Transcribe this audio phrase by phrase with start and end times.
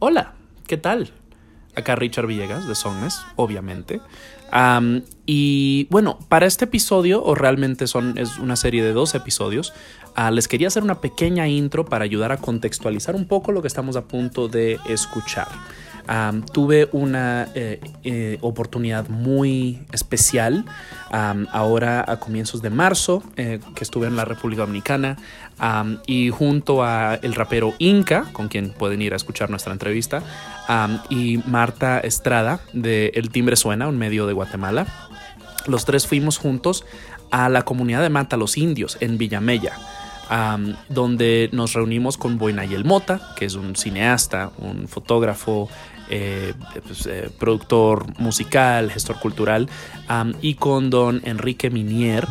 [0.00, 0.34] Hola,
[0.68, 1.10] ¿qué tal?
[1.74, 4.00] Acá Richard Villegas de Songmes, obviamente.
[5.26, 9.72] y bueno, para este episodio, o realmente son, es una serie de dos episodios,
[10.14, 13.66] ah, les quería hacer una pequeña intro para ayudar a contextualizar un poco lo que
[13.66, 15.48] estamos a punto de escuchar
[16.52, 20.64] tuve una eh, eh, oportunidad muy especial
[21.10, 25.16] ahora a comienzos de marzo eh, que estuve en la República Dominicana
[26.06, 30.22] y junto a el rapero Inca, con quien pueden ir a escuchar nuestra entrevista,
[31.08, 34.86] y Marta Estrada de El Timbre Suena, un medio de Guatemala.
[35.66, 36.84] Los tres fuimos juntos
[37.30, 39.72] a la comunidad de Mata los Indios en Villamella.
[40.90, 45.70] donde nos reunimos con Boinayel Mota, que es un cineasta, un fotógrafo,
[46.10, 46.54] eh,
[46.86, 49.68] pues, eh, productor musical, gestor cultural,
[50.40, 52.26] y con don Enrique Minier,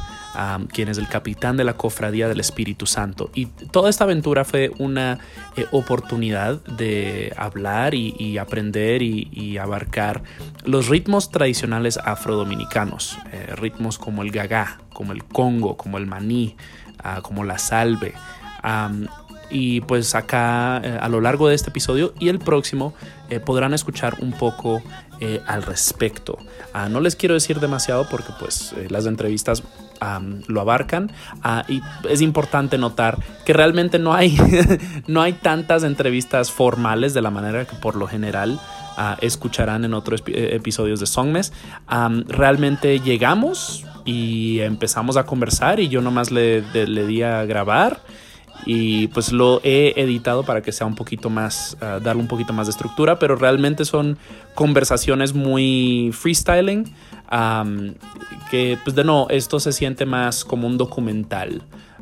[0.72, 3.30] quien es el capitán de la Cofradía del Espíritu Santo.
[3.34, 5.20] Y toda esta aventura fue una
[5.56, 10.24] eh, oportunidad de hablar y, aprender y, abarcar
[10.66, 13.18] los ritmos tradicionales afrodominicanos,
[13.56, 16.56] ritmos como el gagá, como el congo, como el maní,
[17.04, 18.14] ah, como la salve.
[19.50, 22.94] Y pues acá eh, a lo largo de este episodio y el próximo
[23.30, 24.82] eh, podrán escuchar un poco
[25.20, 26.38] eh, al respecto.
[26.74, 29.64] Ah, no les quiero decir demasiado porque pues las entrevistas
[30.48, 34.38] lo abarcan ah, y es importante notar que realmente no hay,
[35.08, 38.60] no hay tantas entrevistas formales de la manera que por lo general
[38.96, 41.52] ah, escucharán en otros episodios de Songmes.
[42.28, 48.02] realmente llegamos y empezamos a conversar y yo nomás le, le di a grabar
[48.70, 52.52] y pues lo he editado para que sea un poquito más, uh, darle un poquito
[52.52, 54.18] más de estructura, pero realmente son
[54.56, 56.84] conversaciones muy freestyling,
[58.52, 61.62] que pues de no, esto se siente más como un documental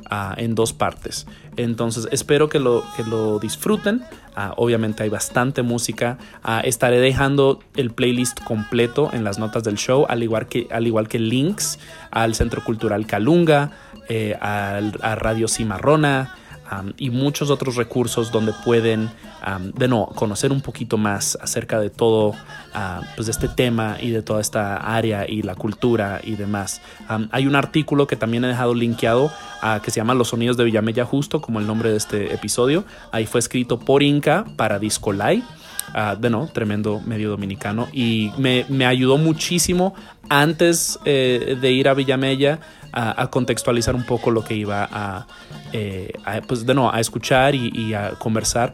[0.10, 1.28] uh, en dos partes.
[1.56, 4.02] Entonces espero que lo, que lo disfruten.
[4.36, 6.18] Uh, obviamente hay bastante música.
[6.64, 11.08] estaré dejando el playlist completo en las notas del show, al igual que, al igual
[11.08, 11.78] que links
[12.10, 13.70] al Centro Cultural Calunga,
[14.10, 16.34] eh, al, a Radio Cimarrona
[16.98, 19.10] y muchos otros recursos donde pueden
[19.76, 24.10] de no conocer un poquito más acerca de todo uh, pues de este tema y
[24.10, 26.82] de toda esta área y la cultura y demás.
[27.32, 30.64] hay un artículo que también he dejado linkeado uh, que se llama Los sonidos de
[30.64, 32.86] Villamella justo como el nombre de este episodio.
[33.12, 35.44] Ahí fue escrito por Inca para Discolay.
[35.94, 39.94] Uh, de no, tremendo medio dominicano y me, me ayudó muchísimo
[40.30, 42.60] antes eh, de ir a Villamella
[42.96, 45.28] a, contextualizar un poco lo que iba a,
[45.74, 46.14] eh,
[46.48, 48.74] pues de no, a escuchar y, a conversar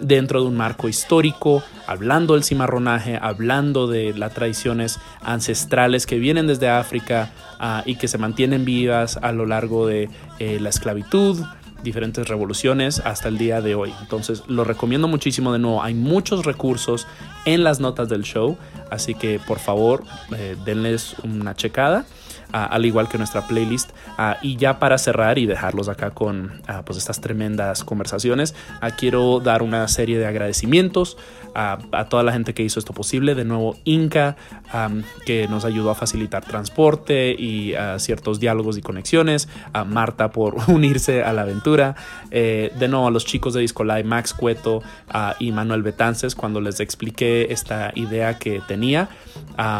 [0.00, 6.46] dentro de un marco histórico, hablando del cimarronaje, hablando de las tradiciones ancestrales que vienen
[6.46, 10.08] desde África ah, y que se mantienen vivas a lo largo de
[10.38, 11.44] eh, la esclavitud,
[11.82, 13.92] diferentes revoluciones hasta el día de hoy.
[14.00, 15.82] Entonces lo recomiendo muchísimo de nuevo.
[15.82, 17.06] Hay muchos recursos
[17.54, 18.56] en las notas del show,
[18.90, 20.04] así que por favor
[20.36, 22.04] eh, denles una checada
[22.52, 23.90] al igual que nuestra playlist.
[24.42, 28.54] y ya para cerrar y dejarlos acá con pues estas tremendas conversaciones,
[28.96, 31.16] quiero dar una serie de agradecimientos
[31.54, 31.78] a,
[32.08, 33.34] toda la gente que hizo esto posible.
[33.34, 34.36] De nuevo, Inca,
[35.26, 39.48] que nos ayudó a facilitar transporte y ciertos diálogos y conexiones.
[39.72, 41.96] A Marta por unirse a la aventura.
[42.30, 44.82] Eh, de nuevo, a los chicos de Discolai, Max Cueto
[45.38, 49.08] y Manuel Betances, cuando les expliqué esta idea que tenía,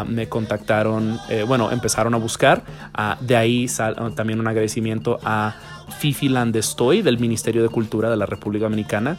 [0.07, 2.63] me contactaron, eh, bueno, empezaron a buscar.
[2.93, 5.55] Ah, de ahí ah, también un agradecimiento a
[5.99, 9.17] Fifi Landestoy del Ministerio de Cultura de la República Dominicana,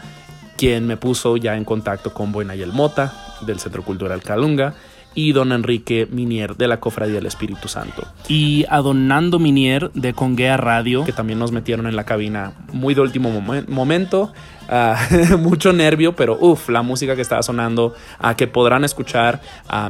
[0.56, 3.12] quien me puso ya en contacto con Buenayel Mota
[3.46, 4.74] del Centro Cultural Calunga
[5.14, 8.06] y don Enrique Minier de la Cofradía del Espíritu Santo.
[8.28, 12.52] Y a don Nando Minier de Conguea Radio, que también nos metieron en la cabina
[12.72, 13.30] muy de último
[13.68, 14.32] momento.
[14.68, 14.96] Ah,
[15.38, 17.94] mucho nervio, pero uff, la música que estaba sonando,
[18.36, 19.40] que podrán escuchar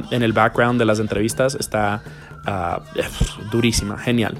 [0.09, 2.01] en el background de las entrevistas, está
[2.45, 2.81] Ah,
[3.51, 4.37] durísima, genial.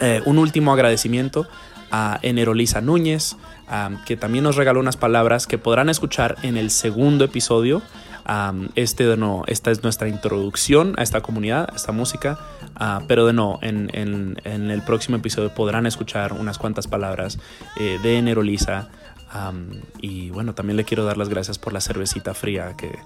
[0.00, 1.46] Eh, un último agradecimiento
[1.90, 3.36] a Enerolisa Núñez,
[4.04, 7.82] que también nos regaló unas palabras que podrán escuchar en el segundo episodio.
[8.74, 12.38] Este de no, esta es nuestra introducción a esta comunidad, a esta música,
[12.74, 17.38] ah, pero de no, en, el próximo episodio podrán escuchar unas cuantas palabras
[17.78, 18.88] eh, de Enerolisa.
[20.00, 22.98] y bueno, también le quiero dar las gracias por la cervecita fría que,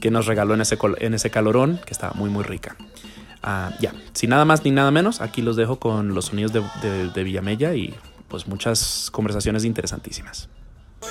[0.00, 2.76] que nos regaló en ese, en ese calorón, que estaba muy, muy rica.
[3.42, 7.22] Ah, ya, sin nada más ni nada menos, aquí los dejo con los sonidos de,
[7.24, 7.94] Villamella y
[8.28, 10.48] pues muchas conversaciones interesantísimas.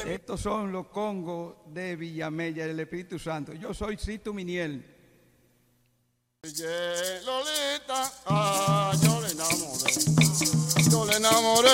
[0.06, 3.54] Estos son los congos de Villamella, del Espíritu Santo.
[3.54, 4.96] Yo soy Cito Miniel.
[7.26, 9.94] Lolita, ah, yo le enamoré,
[10.92, 11.72] yo le enamoré,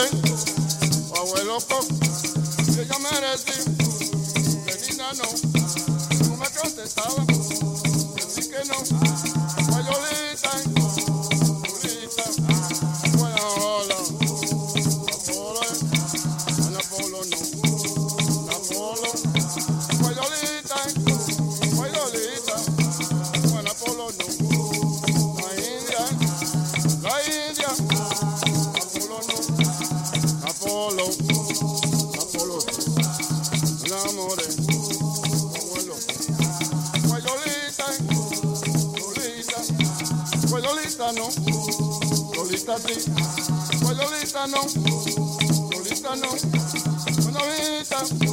[1.18, 1.58] abuelo,
[2.74, 3.70] yo ya merecí,
[5.18, 5.28] no.
[6.82, 7.24] estaba.
[8.16, 8.78] Así que no.
[9.78, 10.81] Lolita,
[42.80, 43.12] sí,
[43.82, 44.62] Guayolita no,
[45.72, 46.30] Lolita no,
[47.32, 48.31] Guayolita,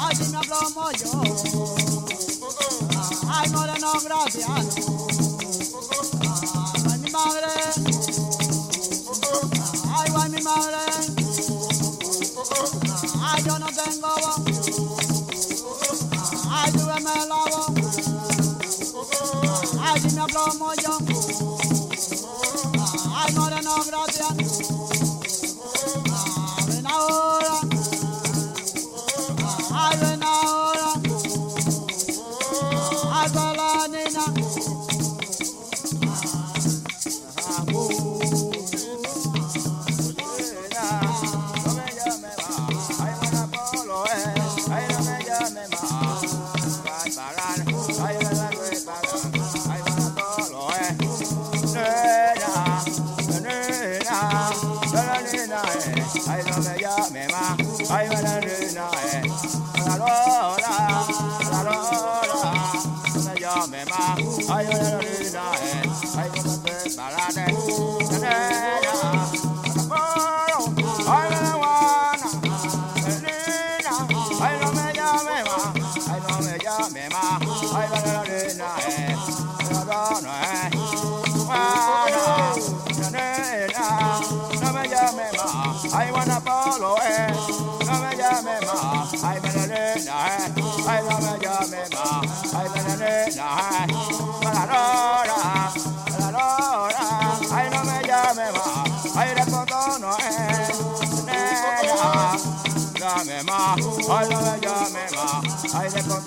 [0.00, 1.22] ay, si me plomo yo,
[3.28, 4.48] ay, moreno, gracias,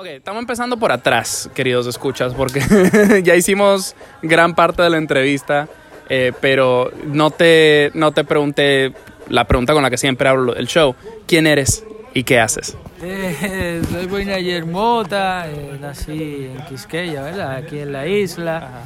[0.00, 2.62] ok, estamos empezando por atrás, queridos escuchas, porque
[3.22, 5.68] ya hicimos gran parte de la entrevista,
[6.08, 8.94] eh, pero no te, no te pregunté
[9.28, 10.94] la pregunta con la que siempre hablo el show.
[11.26, 12.76] ¿Quién eres y qué haces?
[13.02, 17.56] Eh, soy Boinayer Mota, eh, nací en Quisqueya, ¿verdad?
[17.56, 18.82] Aquí en la isla.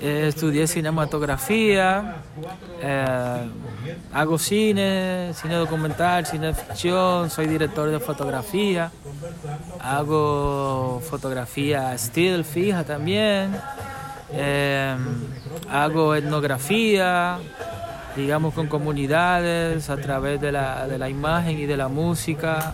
[0.00, 2.16] Eh, estudié cinematografía,
[2.82, 3.48] eh,
[4.12, 8.90] hago cine, cine documental, cine ficción, soy director de fotografía,
[9.80, 13.56] hago fotografía still fija también,
[15.70, 17.38] hago etnografía,
[18.16, 22.72] digamos con comunidades a través de la, de la imagen y de la música.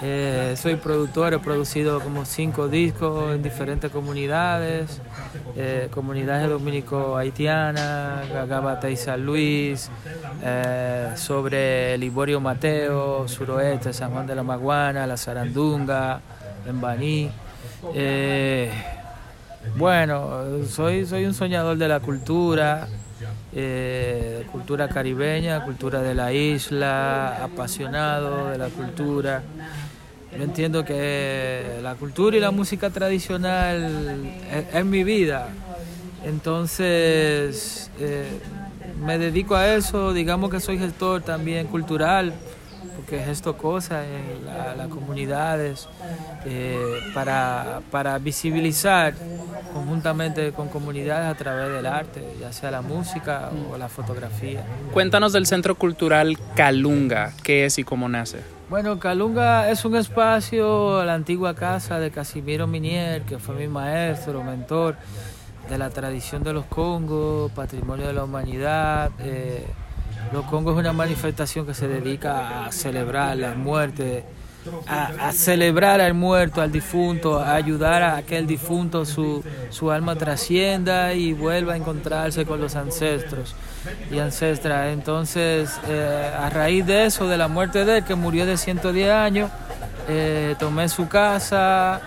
[0.00, 5.00] Eh, soy productor, he producido como cinco discos en diferentes comunidades,
[5.56, 9.90] eh, comunidades dominico-haitianas, Gagabata y San Luis,
[10.44, 16.20] eh, sobre Liborio Mateo, suroeste, San Juan de la Maguana, La Sarandunga,
[16.64, 17.30] en Baní.
[19.76, 22.86] Bueno, soy, soy un soñador de la cultura,
[23.54, 29.42] eh, cultura caribeña, cultura de la isla, apasionado de la cultura.
[30.36, 34.26] Yo entiendo que la cultura y la música tradicional
[34.72, 35.48] es, mi vida.
[36.24, 38.28] Entonces, eh,
[39.04, 42.34] me dedico a eso, digamos que soy gestor también cultural,
[43.08, 45.88] que gesto cosas en la- las comunidades
[46.44, 49.14] eh, para, para visibilizar
[49.72, 54.62] conjuntamente con comunidades a través del arte, ya sea la música o la fotografía.
[54.92, 58.38] Cuéntanos del Centro Cultural Calunga, qué es y cómo nace.
[58.70, 64.42] Bueno, Calunga es un espacio, la antigua casa de Casimiro Minier, que fue mi maestro,
[64.44, 64.96] mentor
[65.70, 69.10] de la tradición de los Congos, patrimonio de la humanidad.
[69.20, 69.64] eh,
[70.32, 74.24] los Congos es una manifestación que se dedica a celebrar la muerte,
[74.86, 80.16] a, celebrar al muerto, al difunto, a ayudar a que el difunto, su, su alma
[80.16, 83.54] trascienda y vuelva a encontrarse con los ancestros
[84.10, 84.92] y ancestras.
[84.92, 89.10] Entonces, eh, a raíz de eso, de la muerte de él, que murió de 110
[89.10, 89.50] años,
[90.08, 92.00] eh, tomé su casa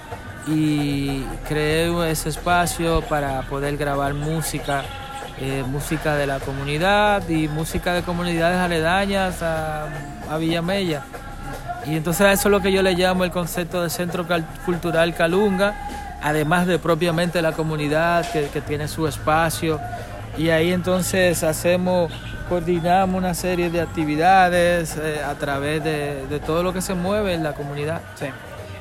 [0.47, 4.83] y creé ese espacio para poder grabar música,
[5.43, 9.87] eh, música de la comunidad y música de comunidades aledañas a,
[10.29, 11.01] a Villamella.
[11.87, 14.27] Y entonces a eso es lo que yo le llamo el concepto de Centro
[14.65, 15.73] Cultural Calunga,
[16.21, 19.79] además de propiamente la comunidad que, tiene su espacio.
[20.37, 22.11] Y ahí entonces hacemos,
[22.47, 27.33] coordinamos una serie de actividades eh, a través de, de todo lo que se mueve
[27.33, 28.01] en la comunidad.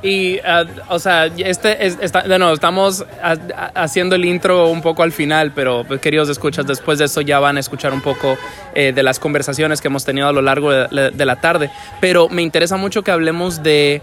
[0.02, 4.69] Y, ah, o sea, este es- está, de nuevo, estamos ha- ha- haciendo el intro
[4.69, 7.92] un poco al final, pero pues, queridos escuchas, después de eso ya van a escuchar
[7.92, 8.38] un poco
[8.75, 11.71] eh, de las conversaciones que hemos tenido a lo largo de, la- de la tarde.
[12.00, 14.00] Pero me interesa mucho que hablemos de,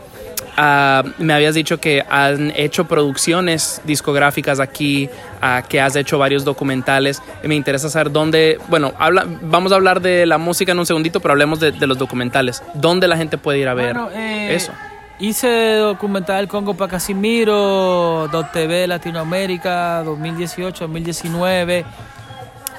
[0.56, 5.10] ah, me habías dicho que han hecho producciones discográficas aquí,
[5.42, 7.24] ah, que has hecho varios documentales.
[7.44, 11.22] Me interesa saber dónde, bueno, habla, vamos a hablar de la música en un segundito,
[11.22, 12.62] pero hablemos de, de los documentales.
[12.76, 14.72] ¿Dónde la gente puede ir a ver Bueno, eh, eso?
[15.20, 21.84] Hice documental Congo para Casimiro, TV Latinoamérica 2018-2019.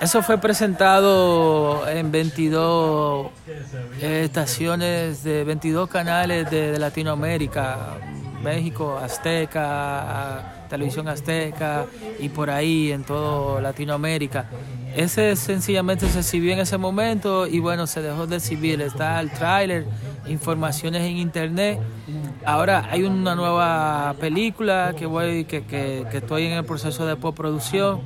[0.01, 3.31] Eso fue presentado en 22
[4.01, 7.97] eh, estaciones de 22 canales de, de Latinoamérica,
[8.41, 11.87] México, Azteca, Televisión Azteca
[12.21, 14.47] y por ahí en todo Latinoamérica.
[14.95, 18.81] Ese sencillamente se exhibió en ese momento y bueno, se dejó de exhibir.
[18.81, 19.87] Está el tráiler,
[20.27, 21.79] informaciones en internet.
[22.45, 28.01] Ahora hay una nueva película que voy, que, que, estoy en el proceso de postproducción,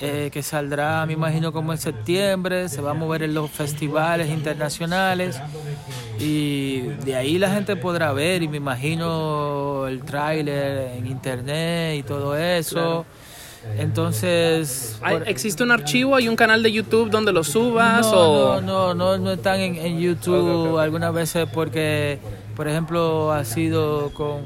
[0.00, 2.68] eh, que saldrá, me imagino, como en septiembre.
[2.68, 5.40] Se va a mover en los festivales internacionales
[6.18, 12.02] y de ahí la gente podrá ver y me imagino el tráiler en internet y
[12.02, 13.04] todo eso.
[13.78, 16.14] Entonces, ¿Hay- por- ¿Existe un archivo?
[16.16, 18.06] ¿Hay un canal de YouTube donde lo subas?
[18.06, 18.60] no, o...
[18.60, 22.18] no, no, no, no están en, en YouTube algunas veces porque,
[22.54, 24.40] por ejemplo, ha sido con,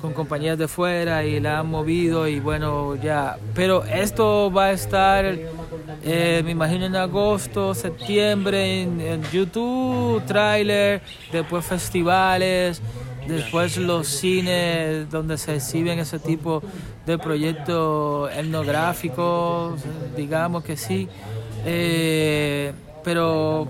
[0.00, 3.38] con compañías de fuera y la han movido y bueno, ya.
[3.54, 5.24] Pero esto va a estar,
[6.04, 11.00] eh, me imagino, en agosto, septiembre, en, en YouTube, tráiler,
[11.32, 12.82] después festivales.
[13.28, 16.62] Después los cines donde se exhiben ese tipo
[17.04, 19.80] de proyectos etnográficos,
[20.16, 21.08] digamos que sí.
[21.64, 23.68] Eh, pero,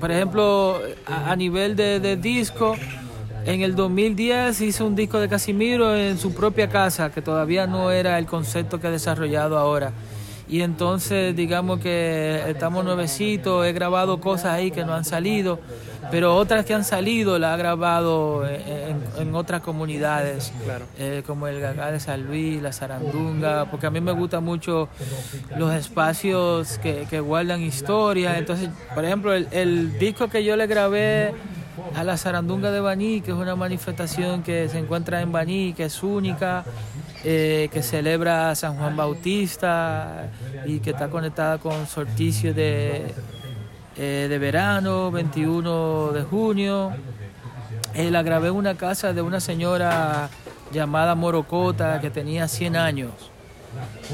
[0.00, 2.76] por ejemplo, a, nivel de, de disco,
[3.44, 7.90] en el 2010 hice un disco de Casimiro en su propia casa, que todavía no
[7.90, 9.92] era el concepto que ha desarrollado ahora.
[10.48, 15.58] Y entonces, digamos que estamos nuevecitos, he grabado cosas ahí que no han salido,
[16.10, 20.52] pero otras que han salido las he grabado en, en- en otras comunidades,
[20.98, 24.88] eh, como el Gagá de San Luis, la Sarandunga, porque a mí me gustan mucho
[25.56, 28.38] los espacios que, que guardan historia.
[28.38, 31.32] Entonces, por ejemplo, el, el disco que yo le grabé
[31.96, 35.84] a la Sarandunga de Baní, que es una manifestación que se encuentra en Baní, que
[35.86, 36.64] es única,
[37.24, 40.28] eh, que celebra a San Juan Bautista
[40.66, 43.12] y que está conectada con solsticio de,
[43.96, 46.92] eh, de verano, 21 de junio.
[47.94, 50.28] Eh, la grabé en una casa de una señora
[50.72, 53.33] llamada Morocota que tenía 100 años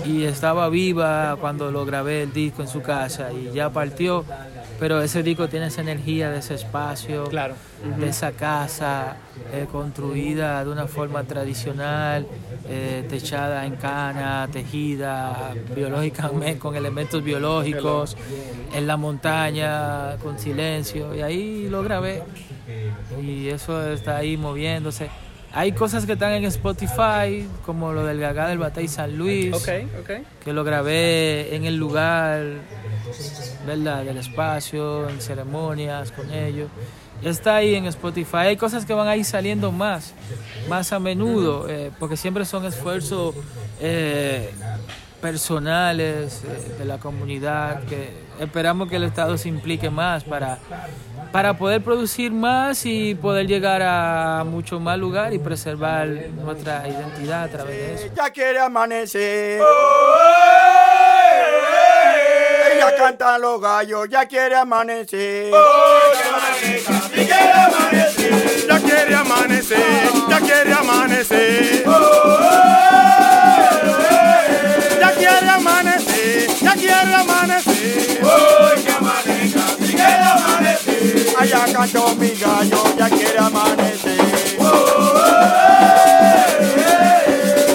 [0.07, 4.25] y estaba viva cuando lo grabé el disco en su casa y ya partió,
[4.79, 7.55] pero ese disco tiene esa energía de ese espacio, Claro.
[7.99, 9.17] de esa casa
[9.53, 12.27] eh, construida de una forma tradicional,
[12.69, 18.17] eh, techada en cana, tejida biológicamente con elementos biológicos,
[18.73, 22.23] en la montaña, con silencio, y ahí lo grabé
[23.23, 25.11] y eso está ahí moviéndose.
[25.53, 29.55] Hay cosas que están en Spotify, como lo del Gagá del Batey San Luis,
[30.45, 32.41] que lo grabé en el lugar
[33.67, 34.05] ¿verdad?
[34.05, 36.71] del espacio, en ceremonias con ellos.
[37.23, 38.37] Está ahí en Spotify.
[38.37, 40.15] Hay cosas que van a ir saliendo más,
[40.69, 43.35] más a menudo, eh, porque siempre son esfuerzos
[43.81, 44.51] eh,
[45.21, 50.59] personales eh, de la comunidad que esperamos que el Estado se implique más para,
[51.33, 56.09] para poder producir más y poder llegar a mucho más lugar y preservar
[56.43, 58.15] nuestra identidad a través de eso.
[58.15, 59.61] Ya quiere amanecer.
[62.75, 65.53] Ella canta los gallos, ya quiere amanecer.
[67.17, 69.79] Ya quiere amanecer, ya quiere amanecer.
[70.29, 71.85] Ya quiere amanecer,
[81.41, 84.59] Allá cantó mi gallo, ya quiere amanecer.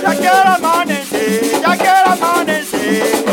[0.03, 3.25] Ya quiere amanecer, ya quiere amanecer.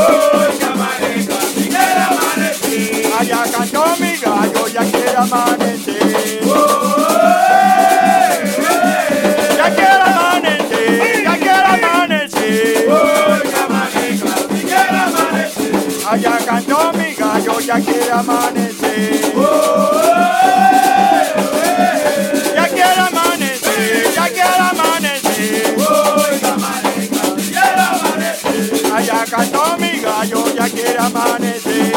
[3.20, 6.40] Allá cantó mi gallo, ya quiere amanecer.
[9.58, 12.88] Ya quiere amanecer, ya quiere amanecer.
[16.10, 19.91] Allá cantó mi gallo, ya quiere amanecer.
[31.02, 31.91] Ya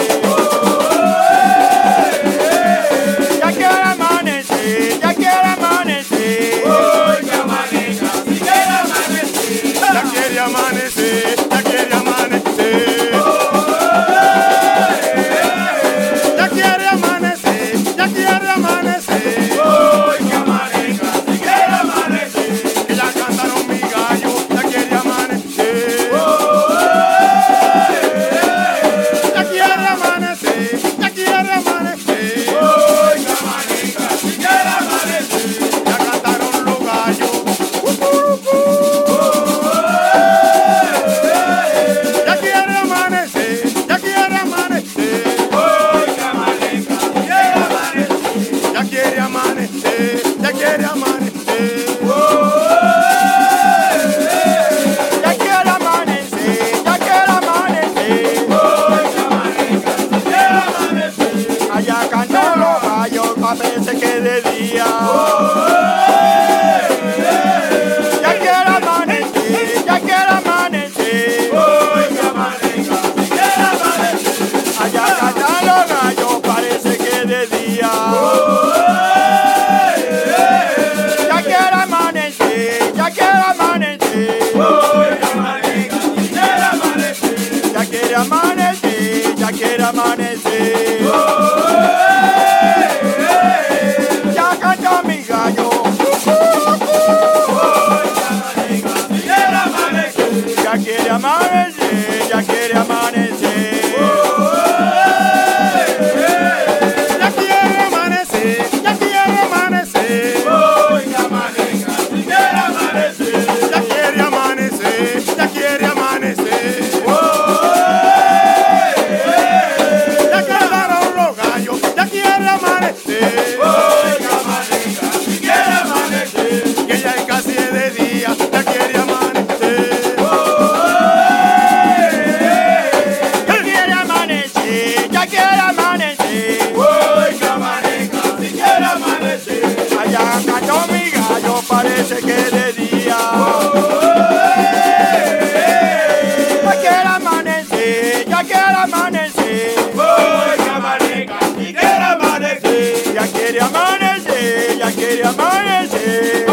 [155.16, 156.46] quiere amanecer.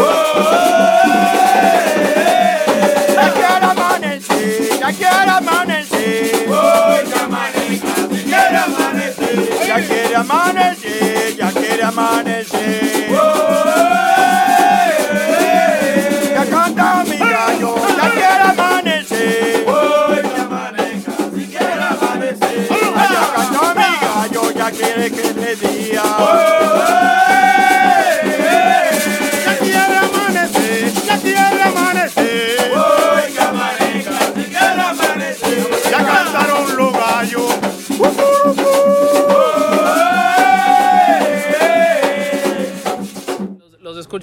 [3.15, 6.47] Ya quiere amanecer, ya quiere amanecer.
[9.67, 12.32] Ya quiere amanecer, ya quiere amanecer.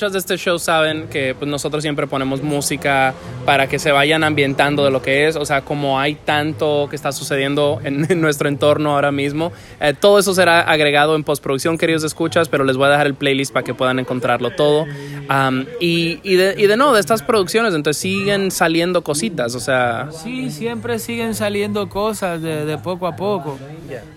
[0.01, 3.13] Escuchas de este show saben que pues, nosotros siempre ponemos música
[3.45, 6.97] para que se vayan ambientando de lo que es, o sea, como hay tanto que
[6.97, 11.77] está sucediendo en, en nuestro entorno ahora mismo, eh, todo eso será agregado en postproducción,
[11.77, 14.87] queridos escuchas, pero les voy a dejar el playlist para que puedan encontrarlo todo.
[15.29, 19.61] Am, y, y, de, y de no, de estas producciones, entonces siguen saliendo cositas, o
[19.61, 23.59] sea, Sí, siempre siguen saliendo cosas de, de poco a poco.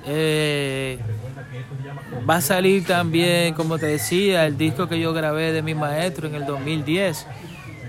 [0.05, 0.97] Eh,
[2.29, 6.27] va a salir también, como te decía, el disco que yo grabé de mi maestro
[6.27, 7.25] en el 2010.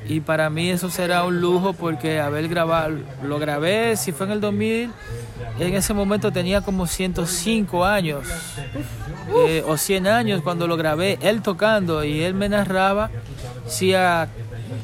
[0.06, 4.32] Y para mí eso será un lujo porque haber grabado, lo grabé, si fue en
[4.32, 4.90] el 2000,
[5.58, 8.26] en ese momento tenía como 105 años
[9.46, 13.10] eh, o 100 años cuando lo grabé, él tocando y él me narraba,
[13.64, 14.28] decía,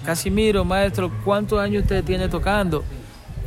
[0.07, 2.83] Casimiro, maestro, ¿cuántos años usted tiene tocando?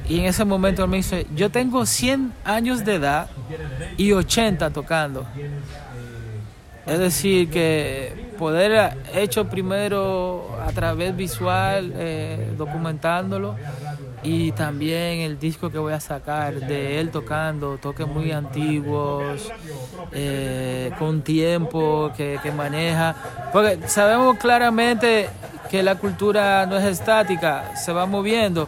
[0.08, 3.30] Y en ese momento él me dice, yo tengo 100 años de edad
[3.98, 5.26] y 80 tocando.
[6.86, 13.56] Es decir, que poder hecho primero a través visual, eh, documentándolo,
[14.22, 19.52] y también el disco que voy a sacar de él tocando, toques muy antiguos,
[20.12, 23.16] eh, con tiempo que, que maneja.
[23.52, 25.30] Porque sabemos claramente
[25.70, 28.68] que la cultura no es estática, se va moviendo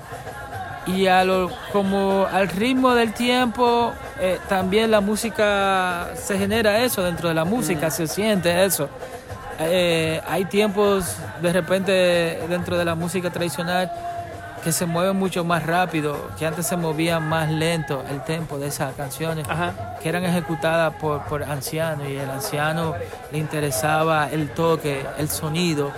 [0.88, 7.04] y a lo, como al ritmo del tiempo eh, también la música se genera eso
[7.04, 8.90] dentro de la música se siente eso.
[9.60, 11.92] Eh, hay tiempos de repente
[12.50, 13.92] dentro de la música tradicional
[14.66, 18.68] que se mueven mucho más rápido que antes se movía más lento el tempo de
[18.68, 19.96] esas canciones Ajá.
[20.02, 22.96] que eran ejecutadas por, por ancianos y el anciano
[23.32, 25.92] le interesaba el toque el sonido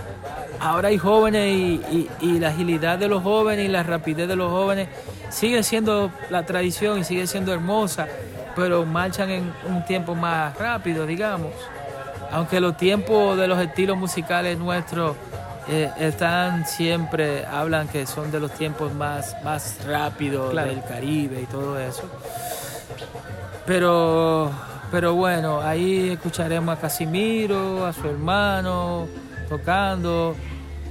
[0.60, 4.36] ahora hay jóvenes y, y- y la agilidad de los jóvenes y la rapidez de
[4.36, 4.90] los jóvenes
[5.30, 8.08] sigue siendo la tradición y sigue siendo hermosa,
[8.56, 11.52] pero marchan en un tiempo más rápido, digamos.
[12.32, 15.16] Aunque los tiempos de los estilos musicales nuestros
[15.70, 20.70] eh, están siempre, hablan que son de los tiempos más, más rápidos Claro.
[20.70, 22.04] del Caribe y todo eso.
[23.66, 24.52] Pero,
[24.92, 29.08] pero bueno, ahí escucharemos a Casimiro, a su hermano
[29.50, 30.36] tocando,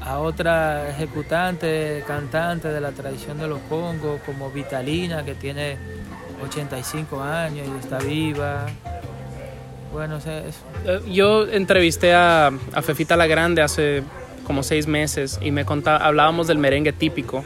[0.00, 5.76] a otra ejecutante, cantante de la tradición de los congos, como Vitalina, que tiene
[6.44, 8.66] 85 años y está viva.
[9.92, 10.26] Bueno, es-
[10.84, 14.02] Eh, Yo entrevisté a, a Fefita la Grande hace
[14.46, 17.44] como seis meses y me contaba, hablábamos del merengue típico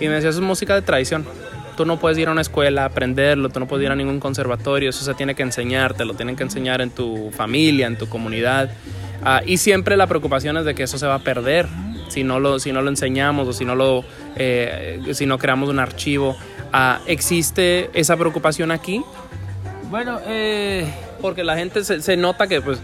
[0.00, 1.26] y me decía, eso es música de tradición.
[1.76, 4.20] Tú no puedes ir a una escuela a aprenderlo, tú no puedes ir a ningún
[4.20, 7.96] conservatorio, eso se tiene que enseñar, te lo tienen que enseñar en tu familia, en
[7.96, 8.70] tu comunidad.
[9.24, 11.66] Ah, y siempre la preocupación es de que eso se va a perder
[12.08, 14.04] si no lo, si no lo enseñamos o si no, lo,
[14.36, 16.36] eh, si no creamos un archivo.
[16.72, 19.02] Ah, ¿Existe esa preocupación aquí?
[19.92, 20.90] bueno eh,
[21.22, 22.78] Porque la gente se, nota que pues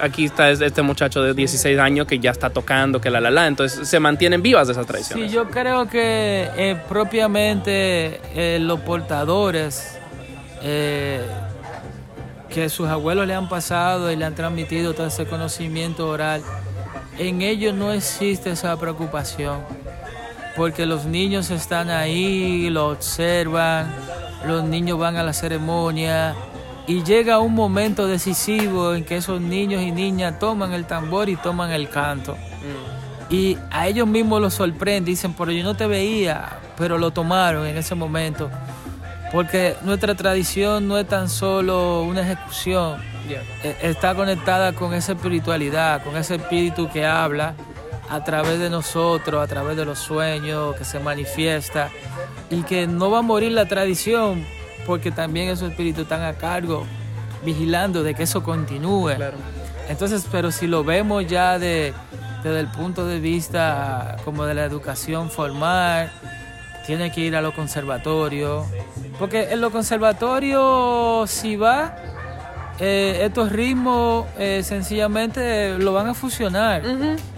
[0.00, 3.30] aquí está es- este muchacho de 16 años que ya está tocando, que la la
[3.30, 5.32] la, entonces se mantienen vivas esas Sí, tradiciones.
[5.32, 9.98] yo creo que eh, propiamente eh, los portadores
[10.62, 11.20] eh,
[12.48, 16.42] que sus abuelos le han pasado y le han transmitido todo ese conocimiento oral,
[17.18, 19.58] en ellos no existe esa preocupación,
[20.56, 23.86] porque los niños están ahí, lo observan,
[24.46, 26.34] los niños van a la ceremonia
[26.86, 31.36] y llega un momento decisivo en que esos niños y niñas toman el tambor y
[31.36, 32.36] toman el canto.
[33.30, 37.66] Y a ellos mismos los sorprende, dicen, pero yo no te veía, pero lo tomaron
[37.66, 38.50] en ese momento.
[39.30, 43.00] Porque nuestra tradición no es tan solo una ejecución,
[43.62, 47.54] eh, está conectada con esa espiritualidad, con ese espíritu que habla
[48.10, 51.88] a través de nosotros, a través de los sueños, que se manifiesta
[52.50, 54.44] y que no va a morir la tradición
[54.86, 56.84] porque también esos espíritus están a cargo,
[57.44, 59.14] vigilando de que eso continúe.
[59.16, 59.36] Claro.
[59.88, 61.92] Entonces, pero si lo vemos ya de,
[62.42, 66.10] desde el punto de vista como de la educación formal,
[66.86, 68.66] tiene que ir a los conservatorios,
[69.18, 71.96] porque en los conservatorios si va,
[72.80, 76.82] eh, estos ritmos eh, sencillamente lo van a fusionar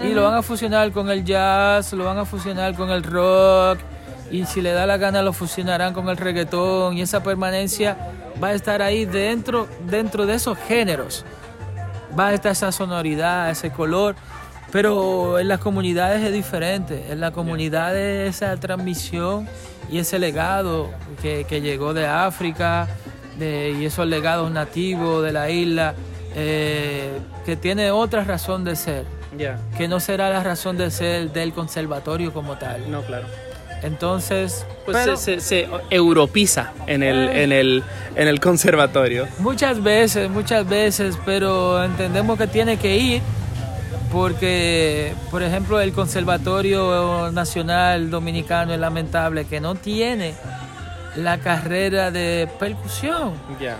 [0.02, 3.78] y lo van a fusionar con el jazz, lo van a fusionar con el rock
[4.36, 7.96] y si le da la gana lo fusionarán con el reggaetón y esa permanencia
[8.42, 11.24] va a estar ahí dentro, dentro de esos géneros
[12.18, 14.14] va a estar esa sonoridad, ese color,
[14.72, 17.06] pero en las comunidades es diferente.
[17.10, 19.46] En las comunidades esa transmisión
[19.90, 20.90] y ese legado
[21.22, 22.88] que, que llegó de África
[23.38, 25.94] de- y esos legados nativos de la isla,
[26.34, 29.04] eh, que tiene otra razón de ser,
[29.36, 32.90] Ya, que no será la razón de ser del conservatorio como tal.
[32.90, 33.26] no, claro.
[33.84, 37.82] Entonces, Pues pero- se, se, se europiza en el, en, el,
[38.16, 39.28] en el conservatorio.
[39.38, 43.22] Muchas veces, muchas veces, pero entendemos que tiene que ir
[44.10, 50.34] porque, por ejemplo, el Conservatorio Nacional Dominicano es lamentable que no tiene
[51.16, 53.32] la carrera de percusión.
[53.60, 53.76] Ya.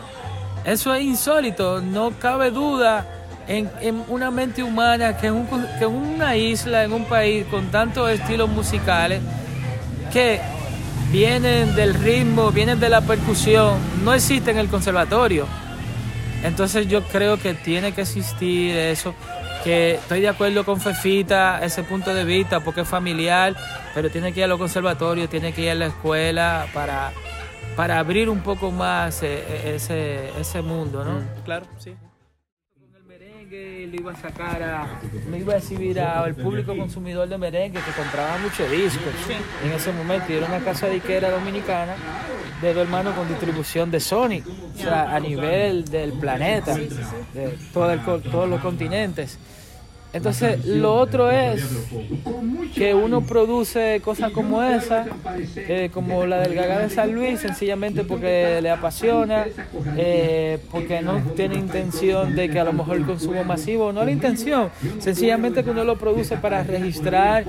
[0.64, 3.07] Eso es insólito, no cabe duda
[3.47, 5.47] en, en una mente humana que en, un-
[5.79, 9.21] que en una isla, en un país con tantos estilos musicales,
[10.14, 10.40] que
[11.11, 15.44] vienen del ritmo, vienen de la percusión, no existe en el conservatorio.
[16.44, 19.12] Entonces yo creo que tiene que existir eso,
[19.64, 23.57] que estoy de acuerdo con Fefita, ese punto de vista, porque es familiar,
[23.92, 27.11] pero tiene que ir a los conservatorios, tiene que ir a la escuela para,
[27.74, 31.22] para abrir un poco más eh, ese, ese mundo, ¿no?
[31.44, 31.96] Claro, sí.
[33.55, 37.81] Merengue lo iba a sacar a, me iba a exhibir al público consumidor de merengue
[37.81, 39.12] que compraba muchos discos
[39.64, 41.95] en ese momento y era una casa disquera dominicana
[42.61, 44.43] de dos hermanos con distribución de Sony,
[44.75, 49.38] o sea, a nivel del planeta, de todo el todos los continentes.
[50.14, 51.61] Entonces, lo otro es
[52.72, 55.07] que uno produce cosas como esa,
[55.57, 59.46] eh, como la del Gaga de San Luis, sencillamente porque le apasiona,
[59.96, 64.12] eh, porque no tiene intención de que a lo mejor el consumo masivo, no la
[64.12, 67.44] intención, sencillamente que uno lo produce para registrar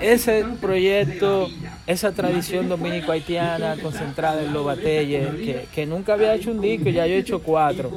[0.00, 1.48] ese proyecto,
[1.86, 7.06] esa tradición dominico-haitiana concentrada en los batelles, que, que nunca había hecho un disco, ya
[7.06, 7.92] yo he hecho cuatro.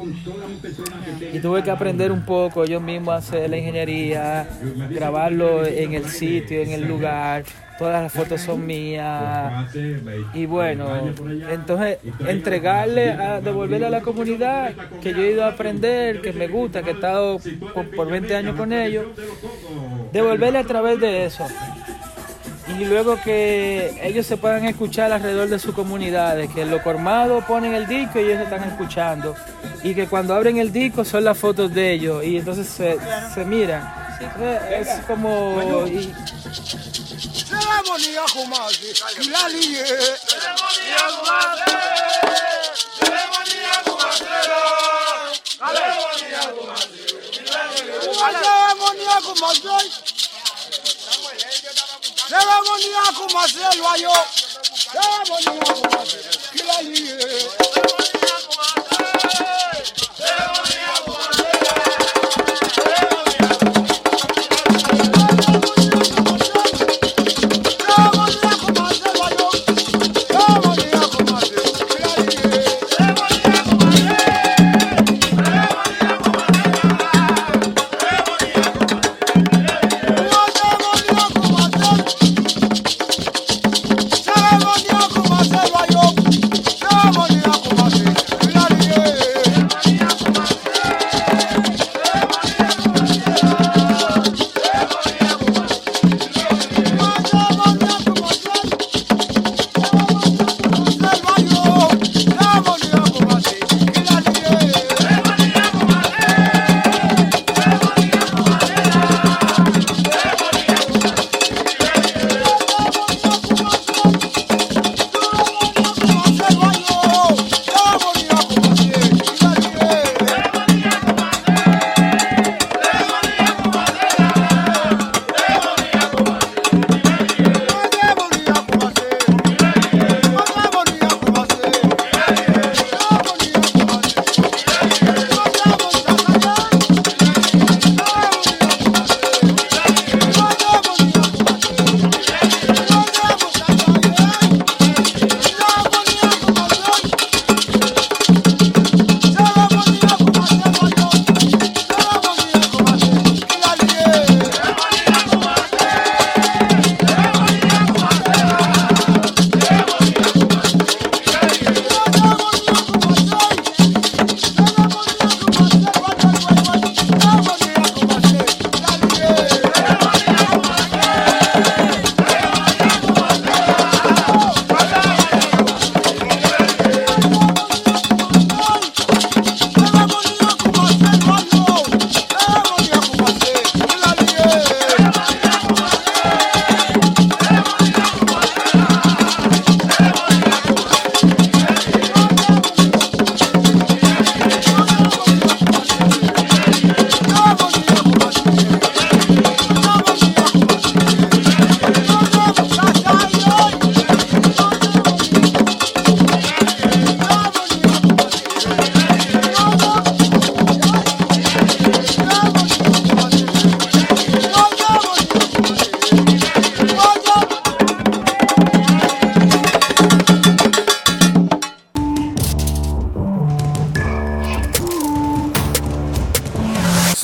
[1.34, 3.95] Y tuve que aprender un poco yo mismo a hacer la ingeniería,
[4.90, 7.44] grabarlo en el sitio, en el lugar,
[7.78, 9.76] todas las fotos son mías
[10.34, 10.88] y bueno,
[11.50, 16.48] entonces entregarle, a, devolverle a la comunidad que yo he ido a aprender, que me
[16.48, 17.40] gusta, que he estado
[17.74, 19.06] por, por 20 años con ellos,
[20.12, 21.46] devolverle a través de eso.
[22.68, 27.74] Y luego que ellos se puedan escuchar alrededor de sus comunidades, que los colmados ponen
[27.74, 29.36] el disco y ellos están escuchando.
[29.84, 33.94] Y que cuando abren el disco son las fotos de ellos y entonces se, miran.
[34.72, 35.86] Es como...
[52.36, 54.20] sẹrẹmọnì akùnmọ̀sí ẹ̀lú ayọ̀
[54.92, 56.18] sẹrẹmọnì akùnmọ̀sí
[56.54, 58.15] kílẹ̀ yìí.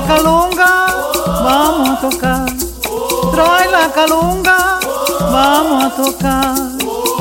[0.00, 0.86] La calunga,
[1.44, 2.46] vamos a tocar.
[3.32, 4.78] Trae la calunga,
[5.32, 6.54] vamos a tocar.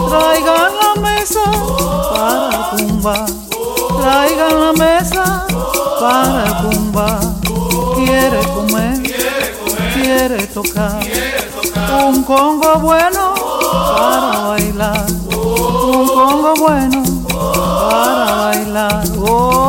[0.10, 1.44] Traigan la mesa
[2.14, 3.26] para tumba.
[4.02, 5.46] Traigan la mesa
[6.00, 7.20] para tumba.
[7.96, 9.04] Quiere comer,
[9.94, 11.00] quiere tocar.
[12.06, 13.34] Un congo bueno
[13.98, 15.06] para bailar.
[15.36, 17.04] Un congo bueno
[17.90, 19.04] para bailar.
[19.18, 19.69] Oh,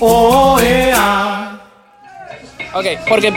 [0.00, 1.60] oh, ea.
[2.74, 3.32] Ok, porque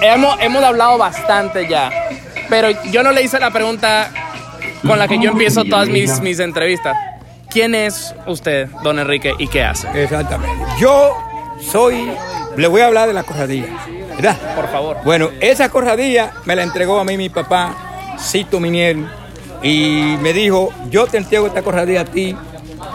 [0.00, 1.90] hemos, hemos hablado bastante ya,
[2.48, 4.10] pero yo no le hice la pregunta
[4.86, 6.96] con la que yo empiezo todas mis, mis entrevistas.
[7.50, 9.86] ¿Quién es usted, don Enrique, y qué hace?
[10.02, 10.64] Exactamente.
[10.78, 11.16] Yo
[11.60, 12.10] soy,
[12.56, 13.66] le voy a hablar de la corradilla,
[14.16, 14.38] ¿verdad?
[14.54, 14.96] Por favor.
[15.04, 19.06] Bueno, esa corradilla me la entregó a mí mi papá, Cito Miniel,
[19.62, 22.34] y me dijo, yo te entrego esta corradilla a ti.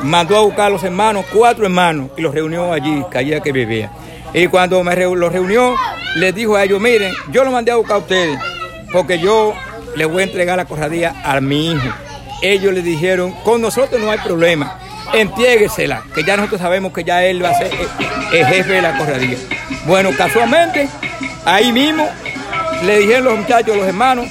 [0.03, 3.41] Mandó a buscar a los hermanos, cuatro hermanos, y los reunió allí, que allí era
[3.41, 3.91] que vivía.
[4.33, 5.75] Y cuando me los reunió,
[6.15, 8.39] les dijo a ellos, miren, yo los mandé a buscar a ustedes,
[8.91, 9.53] porque yo
[9.95, 11.89] les voy a entregar la corradilla a mi hijo.
[12.41, 14.79] Ellos le dijeron, con nosotros no hay problema,
[15.13, 18.81] entréguesela, que ya nosotros sabemos que ya él va a ser el, el jefe de
[18.81, 19.37] la corradilla.
[19.85, 20.87] Bueno, casualmente,
[21.45, 22.07] ahí mismo
[22.85, 24.27] le dijeron los muchachos, los hermanos,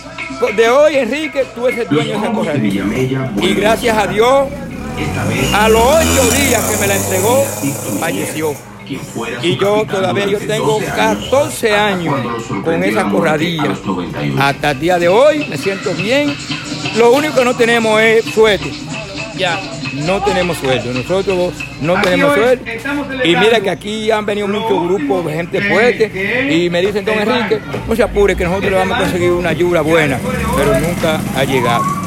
[0.54, 2.84] de hoy Enrique, tú eres el dueño de esa corradilla.
[3.40, 4.48] Y gracias a Dios,
[5.54, 7.44] a los ocho días que me la entregó,
[8.00, 8.54] falleció.
[9.42, 12.14] Y yo todavía yo tengo 14 años
[12.64, 13.74] con esa corradilla.
[14.38, 16.34] Hasta el día de hoy me siento bien.
[16.96, 18.72] Lo único que no tenemos es suerte.
[19.36, 19.60] Ya.
[19.92, 22.64] No tenemos sueldo, nosotros no tenemos sueldo.
[23.24, 27.18] Y mira que aquí han venido muchos grupos de gente fuerte y me dicen, don
[27.18, 30.18] Enrique, no se apure que nosotros le vamos a conseguir una ayuda buena,
[30.56, 32.05] pero nunca ha llegado.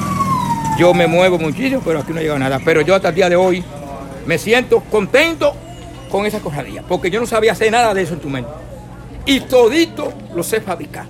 [0.80, 2.60] Yo me muevo muchísimo, pero aquí no ha llegado nada.
[2.64, 3.62] Pero yo hasta el día de hoy
[4.26, 5.54] me siento contento
[6.10, 8.50] con esa corradilla, porque yo no sabía hacer nada de eso en tu mente.
[9.26, 11.06] Y todito lo sé fabricar.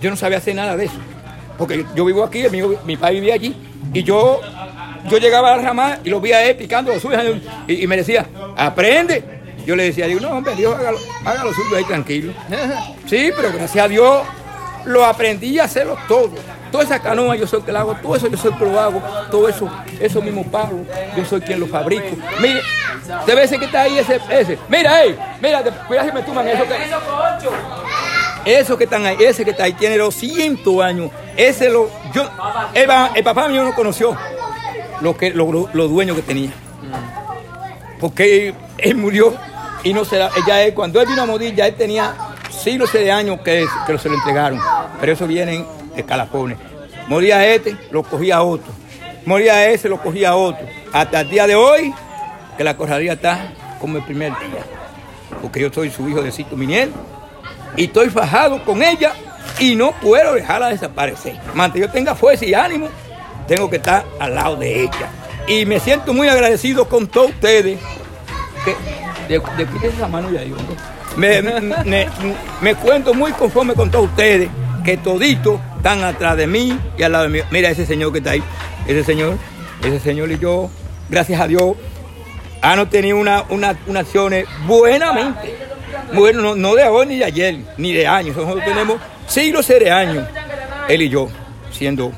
[0.00, 0.96] Yo no sabía hacer nada de eso.
[1.58, 3.54] Porque yo vivo aquí, mi, mi padre vivía allí,
[3.92, 4.40] y yo,
[5.10, 7.18] yo llegaba a la rama y lo vi a él picando lo suyo,
[7.68, 8.26] y, me decía,
[8.56, 9.22] aprende.
[9.66, 12.32] Yo le decía, digo, no, hombre, Dios haga, lo- haga lo suyo ahí tranquilo.
[13.06, 14.22] Sí, pero gracias a Dios
[14.86, 16.32] lo aprendí a hacerlo todo.
[16.72, 18.64] Toda esa canoa yo soy el que la hago, todo eso yo soy el que
[18.64, 19.68] lo hago, todo eso,
[20.00, 20.80] esos mismos palos,
[21.16, 22.16] yo soy quien lo fabrico.
[22.40, 22.60] Mire,
[23.26, 24.58] debe ese que está ahí, ese, ese.
[24.68, 26.74] Mira, ey, mira, de- cuidado si me tuman eso que.
[28.58, 31.10] Eso que están ahí, ese que está ahí tiene 200 años.
[31.36, 31.88] Ese lo.
[32.14, 32.22] Yo,
[32.74, 34.16] el, el papá mío no conoció.
[35.00, 36.50] lo que lo, lo- lo dueño que tenía.
[38.00, 39.34] Porque él, murió
[39.82, 42.14] y no se ya cuando él vino a morir, ya él tenía
[42.50, 44.60] siglos de años que, que se lo entregaron.
[45.00, 45.64] Pero eso viene
[45.96, 46.58] en escalafones.
[47.08, 48.72] Moría este, lo cogía otro.
[49.24, 50.66] Moría ese, lo cogía otro.
[50.92, 51.92] Hasta el día de hoy,
[52.56, 54.64] que la corralía está como el primer día.
[55.42, 56.92] Porque yo soy su hijo de Cito Miniel
[57.76, 59.12] y estoy fajado con ella
[59.58, 61.36] y no puedo dejarla desaparecer.
[61.54, 62.88] Mante yo tenga fuerza y ánimo,
[63.46, 65.10] tengo que estar al lado de ella.
[65.46, 67.78] Y me siento muy agradecido con todos ustedes.
[68.64, 68.74] Que,
[69.34, 70.56] de, de, esa mano ya, yo,
[71.16, 74.48] me, cuento muy conforme con todos ustedes,
[74.84, 77.40] que toditos están atrás de mí y al lado de mí.
[77.50, 78.42] Mira ese señor que está ahí,
[78.86, 79.36] ese señor,
[79.82, 80.70] ese señor y yo,
[81.08, 81.76] gracias a Dios,
[82.62, 85.56] han tenido una, una, una acciones buenamente.
[86.12, 88.36] Bueno, no, no de hoy ni de ayer, ni de años.
[88.36, 90.26] Nosotros tenemos siglos de años,
[90.88, 91.28] él y yo,
[91.70, 92.12] siendo.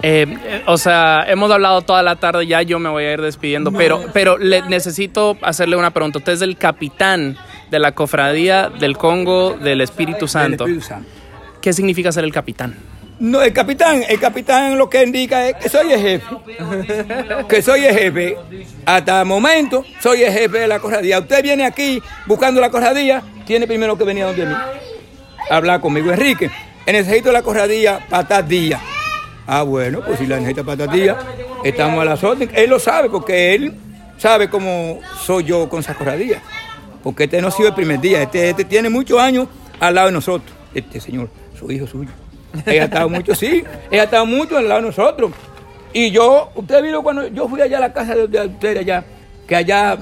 [0.00, 3.20] Eh, eh, o sea, hemos hablado toda la tarde, ya yo me voy a ir
[3.20, 6.18] despidiendo, pero, pero le necesito hacerle una pregunta.
[6.18, 7.36] Usted es el capitán
[7.70, 10.64] de la cofradía del Congo del Espíritu Santo.
[10.64, 11.17] El Espíritu Santo.
[11.60, 12.76] ¿Qué significa ser el capitán?
[13.20, 16.26] No, el capitán, el capitán lo que indica es que soy el jefe.
[17.48, 18.36] Que soy el jefe.
[18.86, 21.18] Hasta el momento soy el jefe de la cofradía.
[21.18, 24.54] Usted viene aquí buscando la cofradía, tiene primero que venir a donde mí.
[25.50, 26.50] Hablar conmigo, Enrique.
[26.86, 28.46] Necesito la cofradía para.
[29.46, 30.86] Ah, bueno, pues si la necesita para
[31.64, 32.54] estamos a las órdenes.
[32.54, 33.74] Él lo sabe porque él
[34.16, 36.42] sabe cómo soy yo con esa cofradía.
[37.02, 38.22] Porque este no ha sido el primer día.
[38.22, 39.48] Este, este tiene muchos años
[39.80, 40.56] al lado de nosotros.
[40.74, 42.10] Este señor, su hijo suyo.
[42.66, 45.32] Ella ha estado mucho, sí, ella ha estado mucho al lado de nosotros.
[45.92, 49.04] Y yo, usted vio cuando yo fui allá a la casa de, de ustedes allá,
[49.46, 49.98] que allá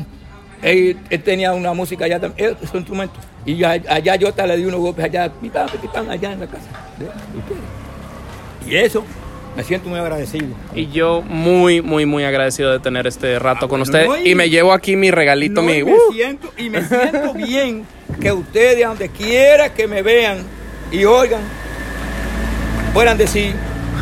[0.63, 3.15] él, él tenía una música allá también, su instrumento.
[3.45, 6.47] Y ya- allá yo hasta le di unos golpes allá, pitán, pitán, allá en la
[6.47, 7.61] casa de, de ustedes.
[8.69, 9.05] Y eso,
[9.57, 10.47] me siento muy agradecido.
[10.75, 14.07] Y yo muy, muy, muy agradecido de tener este rato con bueno, usted.
[14.07, 15.75] no, y- Y me llevo aquí mi regalito, No, mi...
[15.79, 15.99] y, me ¡Uh!
[16.13, 17.85] siento, y me siento bien
[18.21, 20.39] que ustedes, donde quiera que me vean
[20.91, 21.41] y oigan,
[22.95, 23.55] puedan decir,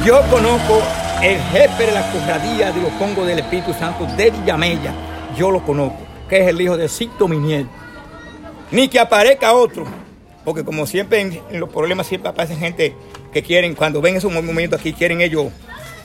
[0.05, 0.83] yo conozco
[1.23, 4.93] el jefe de la cofradía de los Congos del Espíritu Santo de Villamella,
[5.37, 7.67] yo lo conozco, que es el hijo de Sito Miniel.
[8.71, 9.87] Ni que aparezca otro,
[10.45, 12.95] porque como siempre en, los problemas siempre aparecen gente
[13.33, 15.47] que quieren, cuando ven esos momentos aquí, quieren ellos.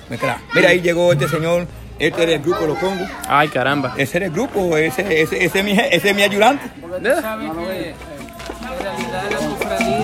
[0.10, 0.38] mezclar.
[0.54, 1.68] Mira, ahí llegó este señor,
[2.00, 3.10] este era el grupo de los Congos.
[3.28, 3.94] Ay, caramba.
[3.98, 6.64] Ese era el grupo, ese, ese, ese, es, mi, ese es mi ayudante.
[7.22, 7.94] ¿Sabe que
[8.60, 9.99] en realidad la cofradía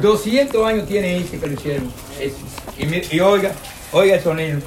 [0.00, 1.92] 200 años tiene ese que lo hicieron.
[2.78, 3.52] Y, oiga,
[3.92, 4.60] oiga el sonido.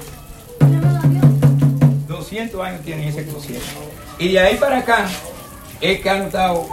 [2.08, 3.64] 200 años tiene ese que lo hicieron.
[4.20, 5.08] Y de ahí para acá
[5.82, 6.68] es que han estado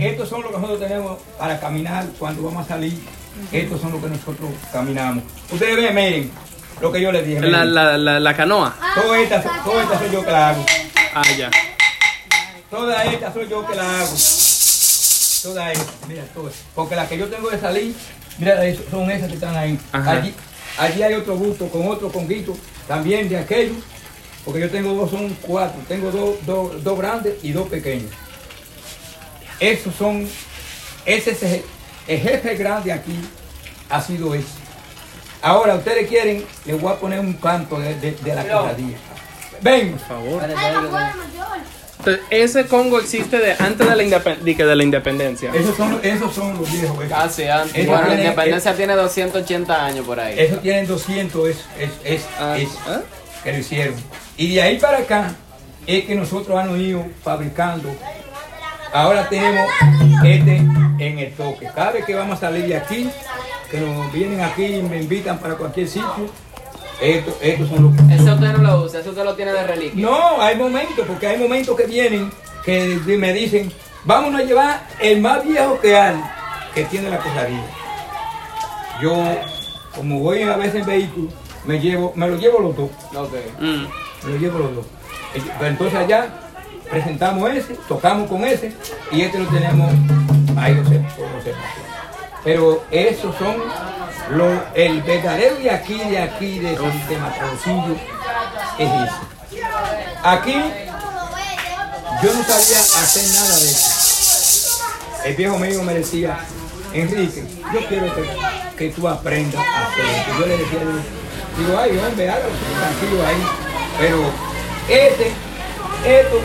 [0.00, 2.98] estos son los que nosotros tenemos para caminar cuando vamos a salir.
[3.50, 5.24] Estos son los que nosotros caminamos.
[5.50, 6.30] Ustedes ven, miren,
[6.80, 7.40] lo que yo les dije.
[7.40, 8.76] La, la, la, la canoa.
[8.94, 10.66] Todas estas, todas estas soy yo que la hago.
[11.14, 11.50] Ah, ya.
[12.70, 14.16] Todas estas soy yo que la hago.
[15.42, 16.54] Todas estas, mira, todas.
[16.74, 17.94] Porque las que yo tengo de salir,
[18.38, 19.78] mira, eso- son esas que están ahí.
[20.18, 20.34] Allí,
[20.78, 23.76] allí hay otro gusto con otro conguito, también de aquellos.
[24.44, 25.80] Porque yo tengo dos, son cuatro.
[25.86, 28.10] Tengo dos, dos, dos grandes y dos pequeños.
[29.60, 30.26] Esos son,
[31.04, 31.62] ese es el,
[32.06, 33.18] el jefe grande aquí,
[33.90, 34.46] ha sido ese.
[35.42, 38.96] Ahora, ustedes quieren, les voy a poner un canto de, de- de la cofradía.
[39.60, 40.42] Ven, Por favor.
[42.08, 45.50] Entonces, ese Congo existe de antes de la, indepen- de la independencia.
[45.54, 47.04] esos son, esos son los viejos.
[47.04, 47.08] esos.
[47.18, 47.76] Casi antes.
[47.76, 50.34] Eso Bueno, la independencia tiene 280 años por ahí.
[50.38, 53.00] Eso tienen 200, es, es, es, Ah, es ¿ah?
[53.44, 53.94] que lo hicieron.
[54.36, 55.34] Y de ahí para acá
[55.86, 57.90] es que nosotros hemos ido fabricando.
[58.92, 59.70] Ahora tenemos
[60.24, 61.68] este en el toque.
[61.74, 63.08] Cada vez que vamos a salir de aquí,
[63.70, 66.30] que nos vienen aquí y me invitan para cualquier sitio,
[67.00, 70.02] estos, estos son los Ese usted no lo usa, ese usted lo tiene de reliquia.
[70.04, 72.30] No, hay momentos, porque hay momentos que vienen
[72.64, 73.72] que me dicen,
[74.04, 76.16] vámonos a llevar el más viejo que hay,
[76.74, 77.62] que tiene la cofradía.
[79.00, 79.14] Yo,
[79.94, 81.28] como voy a veces en vehículo,
[81.64, 83.32] me llevo, me lo llevo los dos, Ok.
[83.60, 83.84] Mm.
[84.26, 84.86] me lo llevo los dos.
[85.58, 86.26] Pero Entonces allá
[86.90, 88.72] presentamos ese, tocamos con ese,
[89.12, 89.90] y este lo tenemos
[90.56, 91.87] ahí observ- por observación.
[92.48, 93.56] Pero esos son
[94.30, 97.94] los, el verdadero de aquí, de aquí, de, San- de Matroncillo,
[98.78, 99.60] es ese.
[100.24, 100.54] Aquí
[102.22, 104.82] yo no sabía hacer nada de eso.
[105.26, 106.38] El viejo mío me decía,
[106.94, 108.22] Enrique, yo quiero que,
[108.78, 110.30] que tú aprendas a hacer esto.
[110.40, 110.78] Yo le decía,
[111.58, 113.46] digo, ay hombre, hágalo tranquilo ahí.
[113.98, 114.22] Pero
[114.88, 115.32] este,
[116.18, 116.40] esto,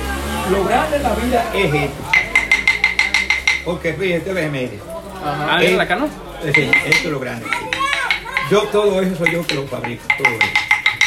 [0.51, 2.03] lo grande en la vida es esto.
[3.63, 4.92] Porque fíjate, ve, mire.
[5.25, 6.09] Ah, Eh, la canoa.
[6.53, 7.45] Sí, esto es lo grande.
[8.51, 10.47] Yo todo eso soy yo que lo fabrico, todo eso.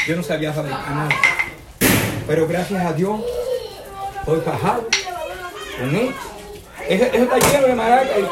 [0.09, 1.09] Yo no sabía fabricar nada.
[2.27, 3.21] Pero gracias a Dios,
[4.21, 4.89] estoy fajado
[5.79, 6.21] con esto.
[6.89, 8.31] Eso, eso está lleno de maraca, el ese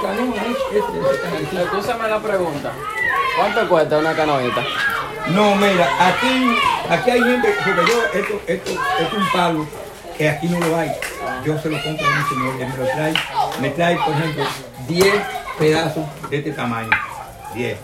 [1.12, 1.64] está ahí.
[1.64, 2.72] Escúchame la pregunta.
[3.36, 4.64] ¿Cuánto cuesta una canoita?
[5.28, 6.56] No, mira, aquí,
[6.88, 9.66] aquí hay gente, porque yo, esto, esto, esto es un palo
[10.16, 10.92] que aquí no lo hay.
[11.44, 13.14] Yo se lo compro a un señor, él me lo trae,
[13.60, 14.44] me trae, por ejemplo,
[14.88, 15.14] 10
[15.58, 16.90] pedazos de este tamaño.
[17.54, 17.78] 10.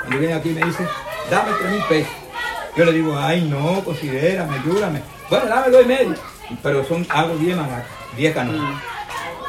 [0.00, 0.86] Cuando viene aquí me dice,
[1.30, 2.12] dame 3 mil pesos.
[2.76, 5.00] Yo le digo, ay no, considérame, ayúdame.
[5.30, 6.14] Bueno, dame dos y medio.
[6.62, 8.82] Pero son, hago 10 maracas, 10 canoas.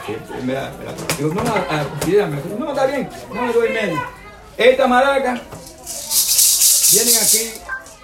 [0.06, 2.40] Sí, me da- me da- Digo, no, a, a, considérame.
[2.60, 4.02] No, está bien, no me doy medio.
[4.58, 5.42] Esta maraca
[6.94, 7.52] Vienen aquí,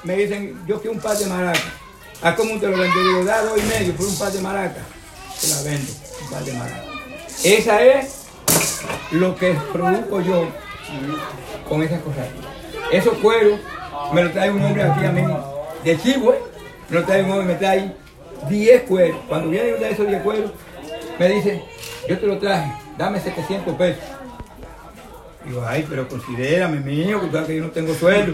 [0.04, 1.62] me dicen, yo quiero un par de maracas.
[2.24, 3.04] ¿A cómo te lo vendo?
[3.04, 4.84] Digo, da dos y medio por un par de maracas.
[5.40, 5.92] Te la vendo,
[6.24, 6.86] un par de maracas.
[7.44, 8.21] Esa es
[9.12, 10.48] lo que produzco yo
[11.68, 12.28] con esas cosas.
[12.92, 13.60] Esos cueros
[14.14, 15.22] me lo trae un hombre aquí a mí,
[15.84, 16.36] de Chigüe,
[16.90, 17.96] me lo trae un hombre, me trae
[18.50, 19.20] 10 cueros.
[19.28, 20.52] Cuando viene uno de esos 10 cueros,
[21.18, 21.64] me dice,
[22.08, 24.04] yo te lo traje, dame 700 pesos.
[25.46, 28.34] Digo, ay, pero considérame, mío, que yo no tengo sueldo.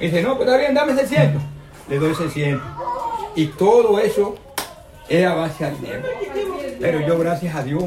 [0.00, 1.42] Y dice, no, pues está bien, dame 600.
[1.88, 2.62] Le doy 600.
[3.34, 4.36] Y todo eso
[5.08, 6.02] es a base al dinero.
[6.80, 7.84] Pero yo, gracias a Dios,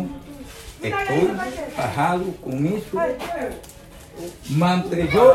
[0.83, 1.31] estoy
[1.77, 2.99] bajado con eso.
[4.49, 5.33] Mientras yo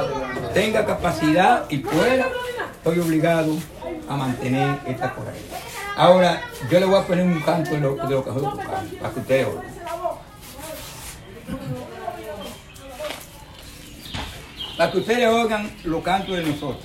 [0.55, 2.29] tenga capacidad y pueda,
[2.77, 3.57] estoy obligado
[4.09, 5.35] a mantener esta correa.
[5.97, 8.93] Ahora, yo le voy a poner un canto de lo, de lo que nosotros tocamos,
[9.01, 9.77] para que ustedes oigan.
[14.77, 16.85] para que ustedes oigan los cantos de nosotros,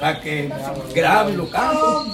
[0.00, 0.50] para que
[0.94, 2.06] graben los cantos.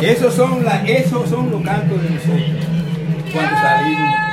[0.00, 2.64] Esos son, la, esos son los cantos de nosotros
[3.32, 4.29] cuando salimos.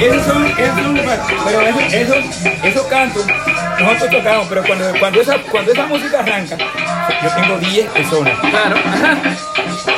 [0.00, 1.00] Esos son, esos son
[1.44, 3.26] pero esos, esos, esos cantos
[3.78, 6.56] nosotros tocamos, pero cuando, cuando, esa, cuando esa música arranca,
[7.22, 8.38] yo tengo 10 personas.
[8.38, 8.76] Claro.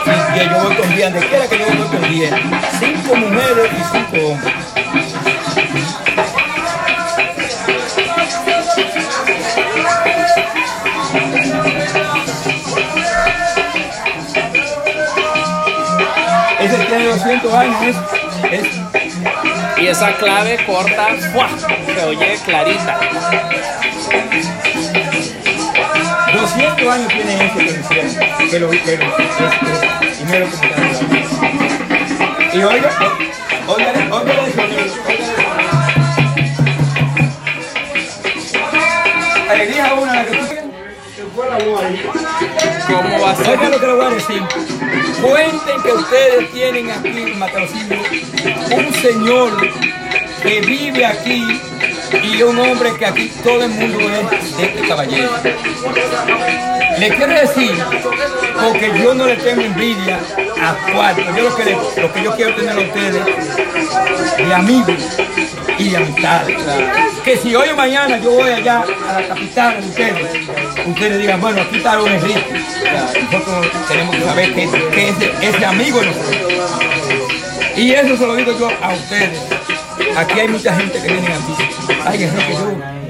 [0.06, 2.34] Y que yo voy con 10, donde quiera que yo voy con 10.
[2.80, 4.54] 5 mujeres y 5 hombres.
[16.60, 17.96] ese tiene 200 años,
[18.52, 18.91] es, es
[19.82, 21.48] Y esa clave corta, ¡fua!
[21.94, 23.00] se oye clarita.
[26.32, 29.40] 200 años tiene ese que lo hicieron, que lo que lo- es-
[30.12, 30.56] es- y mira lo que.
[32.56, 32.90] Y oiga,
[33.66, 35.24] oiga, oiga, oiga eso, oiga.
[39.62, 40.64] Elija una la que tú quieras.
[42.86, 43.48] ¿Cómo va a ser?
[43.48, 44.42] Oiga lo que le voy a decir.
[45.22, 49.70] Cuenten que ustedes tienen aquí en un señor
[50.42, 51.60] que vive aquí
[52.24, 55.30] y un hombre que aquí todo el mundo es de este caballero.
[56.98, 57.72] Le quiero decir,
[58.62, 60.18] porque yo no le tengo envidia
[60.60, 63.24] a cuarto, yo lo que, lo que yo quiero tener a ustedes
[64.36, 64.96] de amigos
[65.78, 66.58] y de amistades.
[67.24, 70.48] Que si hoy o mañana yo voy allá a la capital de ustedes,
[70.86, 72.44] ustedes digan, bueno, aquí está don Enrique.
[73.32, 76.00] Nosotros tenemos que saber que, que ese, ese amigo.
[77.76, 79.38] Y eso se lo digo yo a ustedes.
[80.16, 81.54] Aquí hay mucha gente que viene aquí.
[82.04, 83.01] Ay, Enrique, yo.